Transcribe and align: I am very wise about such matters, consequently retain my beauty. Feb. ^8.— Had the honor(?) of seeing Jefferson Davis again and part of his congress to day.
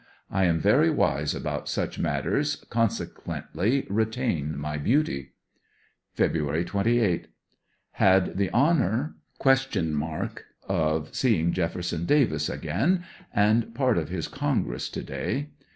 I 0.31 0.45
am 0.45 0.57
very 0.59 0.89
wise 0.89 1.35
about 1.35 1.69
such 1.69 1.99
matters, 1.99 2.65
consequently 2.71 3.85
retain 3.87 4.57
my 4.57 4.79
beauty. 4.79 5.33
Feb. 6.17 6.33
^8.— 6.65 7.25
Had 7.91 8.35
the 8.37 8.49
honor(?) 8.49 9.13
of 10.67 11.13
seeing 11.13 11.53
Jefferson 11.53 12.05
Davis 12.07 12.49
again 12.49 13.03
and 13.31 13.75
part 13.75 13.99
of 13.99 14.09
his 14.09 14.27
congress 14.27 14.89
to 14.89 15.03
day. 15.03 15.49